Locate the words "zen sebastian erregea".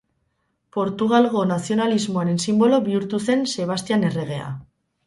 3.31-4.53